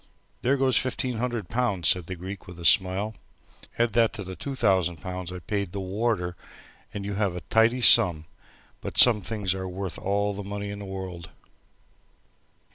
"There 0.41 0.57
goes 0.57 0.77
fifteen 0.77 1.17
hundred 1.19 1.47
pounds," 1.47 1.87
said 1.87 2.07
the 2.07 2.15
Greek, 2.15 2.47
with 2.47 2.57
a 2.57 2.65
smile, 2.65 3.13
"add 3.77 3.93
that 3.93 4.13
to 4.13 4.23
the 4.23 4.35
two 4.35 4.55
thousand 4.55 4.99
I 5.05 5.39
paid 5.45 5.73
the 5.73 5.79
warder 5.79 6.35
and 6.91 7.05
you 7.05 7.13
have 7.13 7.35
a 7.35 7.41
tidy 7.41 7.81
sum 7.81 8.25
but 8.81 8.97
some 8.97 9.21
things 9.21 9.53
are 9.53 9.69
worth 9.69 9.99
all 9.99 10.33
the 10.33 10.41
money 10.43 10.71
in 10.71 10.79
the 10.79 10.85
world!" 10.85 11.29